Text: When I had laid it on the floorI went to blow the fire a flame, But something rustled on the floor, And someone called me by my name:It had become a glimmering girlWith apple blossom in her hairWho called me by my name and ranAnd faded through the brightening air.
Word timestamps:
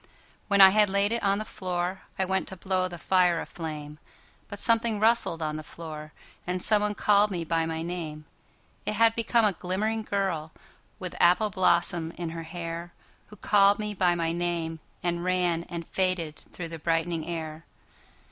When 0.47 0.61
I 0.61 0.71
had 0.71 0.89
laid 0.89 1.11
it 1.11 1.21
on 1.21 1.37
the 1.37 1.45
floorI 1.45 2.25
went 2.27 2.47
to 2.47 2.55
blow 2.55 2.87
the 2.87 2.97
fire 2.97 3.39
a 3.39 3.45
flame, 3.45 3.99
But 4.47 4.57
something 4.57 4.99
rustled 4.99 5.43
on 5.43 5.57
the 5.57 5.61
floor, 5.63 6.11
And 6.47 6.59
someone 6.59 6.95
called 6.95 7.29
me 7.29 7.43
by 7.45 7.67
my 7.67 7.83
name:It 7.83 8.93
had 8.93 9.13
become 9.13 9.45
a 9.45 9.53
glimmering 9.53 10.03
girlWith 10.03 11.13
apple 11.19 11.51
blossom 11.51 12.13
in 12.17 12.31
her 12.31 12.45
hairWho 12.45 13.41
called 13.41 13.77
me 13.77 13.93
by 13.93 14.15
my 14.15 14.31
name 14.31 14.79
and 15.03 15.19
ranAnd 15.19 15.85
faded 15.85 16.35
through 16.35 16.69
the 16.69 16.79
brightening 16.79 17.27
air. 17.27 17.63